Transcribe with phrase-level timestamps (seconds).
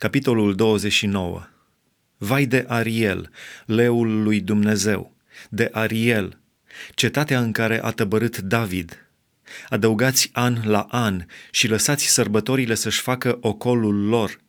[0.00, 1.48] Capitolul 29
[2.16, 3.30] Vai de Ariel,
[3.66, 5.16] leul lui Dumnezeu,
[5.50, 6.40] de Ariel,
[6.94, 9.10] cetatea în care a tăbărât David.
[9.68, 14.40] Adăugați an la an și lăsați sărbătorile să-și facă ocolul lor.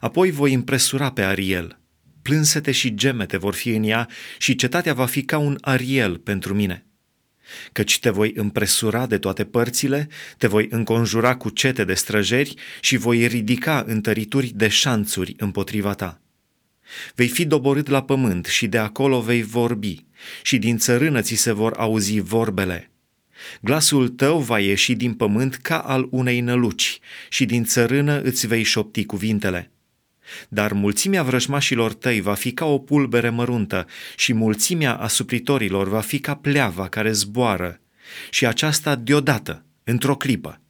[0.00, 1.78] Apoi voi impresura pe Ariel.
[2.22, 6.54] Plânsete și gemete vor fi în ea și cetatea va fi ca un Ariel pentru
[6.54, 6.86] mine
[7.72, 12.96] căci te voi împresura de toate părțile, te voi înconjura cu cete de străjeri și
[12.96, 16.20] voi ridica întărituri de șanțuri împotriva ta.
[17.14, 20.04] Vei fi doborât la pământ și de acolo vei vorbi
[20.42, 22.90] și din țărână ți se vor auzi vorbele.
[23.60, 28.62] Glasul tău va ieși din pământ ca al unei năluci și din țărână îți vei
[28.62, 29.71] șopti cuvintele.
[30.48, 36.18] Dar mulțimea vrăjmașilor tăi va fi ca o pulbere măruntă și mulțimea asupritorilor va fi
[36.18, 37.80] ca pleava care zboară
[38.30, 40.60] și aceasta deodată, într-o clipă.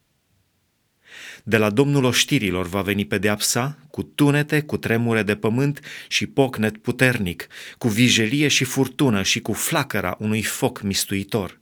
[1.44, 6.78] De la Domnul oștirilor va veni pedeapsa, cu tunete, cu tremure de pământ și pocnet
[6.78, 7.46] puternic,
[7.78, 11.60] cu vijelie și furtună și cu flacăra unui foc mistuitor.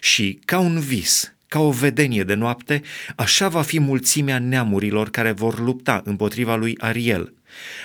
[0.00, 2.82] Și ca un vis, ca o vedenie de noapte,
[3.16, 7.34] așa va fi mulțimea neamurilor care vor lupta împotriva lui Ariel.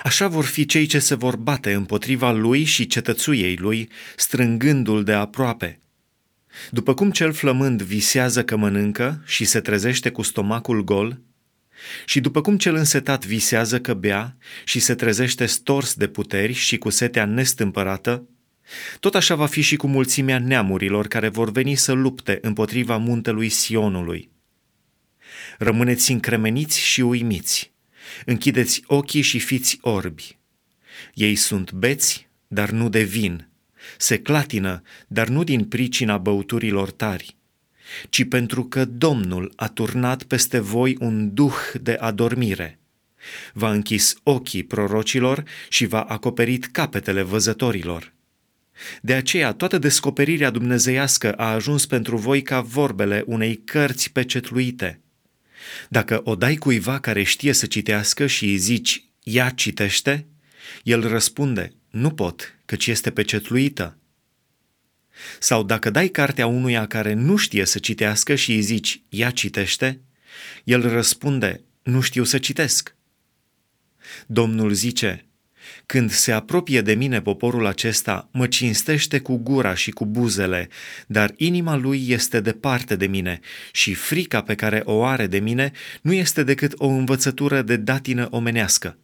[0.03, 5.13] Așa vor fi cei ce se vor bate împotriva lui și cetățuiei lui, strângându-l de
[5.13, 5.79] aproape.
[6.69, 11.21] După cum cel flămând visează că mănâncă și se trezește cu stomacul gol,
[12.05, 16.77] și după cum cel însetat visează că bea și se trezește stors de puteri și
[16.77, 18.27] cu setea nestâmpărată,
[18.99, 23.49] tot așa va fi și cu mulțimea neamurilor care vor veni să lupte împotriva muntelui
[23.49, 24.29] Sionului.
[25.57, 27.71] Rămâneți încremeniți și uimiți,
[28.25, 30.37] închideți ochii și fiți orbi.
[31.13, 33.47] Ei sunt beți, dar nu de vin,
[33.97, 37.35] se clatină, dar nu din pricina băuturilor tari,
[38.09, 42.79] ci pentru că Domnul a turnat peste voi un duh de adormire.
[43.53, 48.12] V-a închis ochii prorocilor și v-a acoperit capetele văzătorilor.
[49.01, 55.01] De aceea, toată descoperirea dumnezeiască a ajuns pentru voi ca vorbele unei cărți pecetluite.
[55.89, 60.25] Dacă o dai cuiva care știe să citească și îi zici, ea citește,
[60.83, 63.97] el răspunde, nu pot, căci este pecetluită.
[65.39, 69.99] Sau dacă dai cartea unuia care nu știe să citească și îi zici, ea citește,
[70.63, 72.95] el răspunde, nu știu să citesc.
[74.27, 75.25] Domnul zice,
[75.85, 80.69] când se apropie de mine poporul acesta, mă cinstește cu gura și cu buzele,
[81.07, 83.39] dar inima lui este departe de mine
[83.71, 88.27] și frica pe care o are de mine nu este decât o învățătură de datină
[88.31, 88.97] omenească.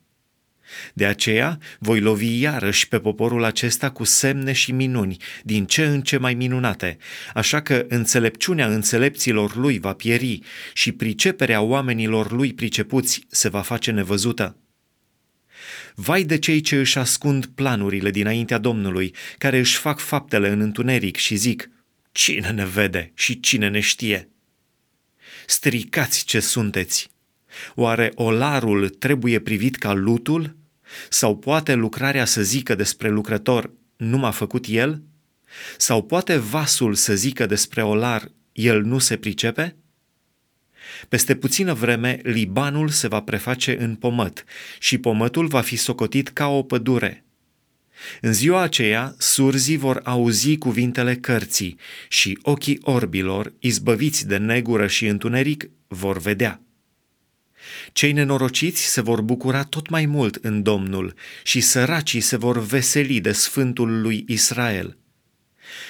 [0.93, 6.01] De aceea voi lovi iarăși pe poporul acesta cu semne și minuni, din ce în
[6.01, 6.97] ce mai minunate,
[7.33, 10.39] așa că înțelepciunea înțelepților lui va pieri
[10.73, 14.57] și priceperea oamenilor lui pricepuți se va face nevăzută.
[15.95, 21.15] Vai de cei ce își ascund planurile dinaintea Domnului, care își fac faptele în întuneric
[21.15, 21.69] și zic,
[22.11, 24.29] cine ne vede și cine ne știe?
[25.45, 27.09] Stricați ce sunteți!
[27.75, 30.55] Oare olarul trebuie privit ca lutul?
[31.09, 35.01] Sau poate lucrarea să zică despre lucrător, nu m-a făcut el?
[35.77, 39.75] Sau poate vasul să zică despre olar, el nu se pricepe?
[41.09, 44.43] Peste puțină vreme, Libanul se va preface în pomăt
[44.79, 47.23] și pomătul va fi socotit ca o pădure.
[48.21, 55.05] În ziua aceea, surzii vor auzi cuvintele cărții și ochii orbilor, izbăviți de negură și
[55.05, 56.61] întuneric, vor vedea.
[57.91, 61.13] Cei nenorociți se vor bucura tot mai mult în Domnul
[61.43, 64.97] și săracii se vor veseli de Sfântul lui Israel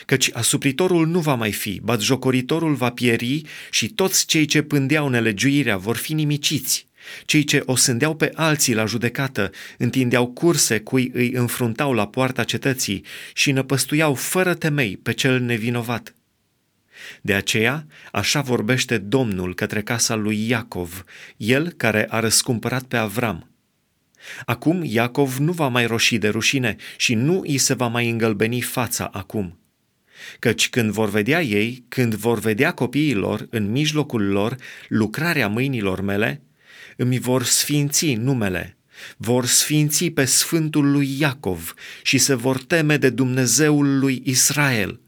[0.06, 5.78] căci asupritorul nu va mai fi, batjocoritorul va pieri și toți cei ce pândeau nelegiuirea
[5.78, 6.88] vor fi nimiciți.
[7.26, 12.44] Cei ce o sândeau pe alții la judecată, întindeau curse cui îi înfruntau la poarta
[12.44, 16.14] cetății și năpăstuiau fără temei pe cel nevinovat.
[17.22, 21.04] De aceea, așa vorbește Domnul către casa lui Iacov,
[21.38, 23.50] el care a răscumpărat pe Avram.
[24.46, 28.62] Acum Iacov nu va mai roși de rușine și nu îi se va mai îngălbeni
[28.62, 29.60] fața acum.
[30.39, 34.56] Căci când vor vedea ei, când vor vedea copiilor în mijlocul lor
[34.88, 36.42] lucrarea mâinilor mele,
[36.95, 38.77] îmi vor sfinți numele,
[39.18, 41.74] vor sfinți pe Sfântul lui Iacov
[42.04, 45.00] și se vor teme de Dumnezeul lui Israel.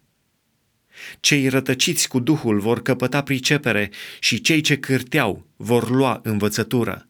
[1.19, 7.05] Cei rătăciți cu Duhul vor căpăta pricepere și cei ce cârteau vor lua învățătură.